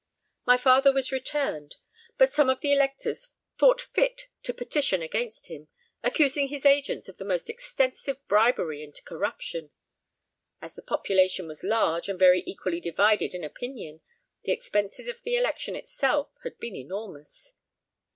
My 0.47 0.57
father 0.57 0.91
was 0.91 1.11
returned, 1.11 1.75
but 2.17 2.33
some 2.33 2.49
of 2.49 2.61
the 2.61 2.73
electors 2.73 3.27
thought 3.59 3.79
fit 3.79 4.29
to 4.41 4.51
petition 4.51 5.03
against 5.03 5.45
him, 5.45 5.67
accusing 6.01 6.47
his 6.47 6.65
agents 6.65 7.07
of 7.07 7.17
the 7.19 7.23
most 7.23 7.51
extensive 7.51 8.17
bribery 8.27 8.83
and 8.83 8.95
corruption. 9.05 9.69
As 10.59 10.73
the 10.73 10.81
population 10.81 11.47
was 11.47 11.61
large 11.63 12.09
and 12.09 12.17
very 12.17 12.41
equally 12.47 12.81
divided 12.81 13.35
in 13.35 13.43
opinion, 13.43 14.01
the 14.41 14.51
expenses 14.51 15.07
of 15.07 15.21
the 15.21 15.35
election 15.35 15.75
itself 15.75 16.31
had 16.41 16.57
been 16.57 16.75
enormous. 16.75 17.53